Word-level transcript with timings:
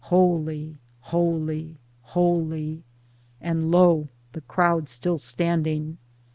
Holy! 0.05 0.79
holy! 0.99 1.77
holy! 2.01 2.81
And 3.39 3.69
lo! 3.69 4.07
the 4.31 4.41
crowd 4.41 4.89
still 4.89 5.19
standing. 5.19 5.99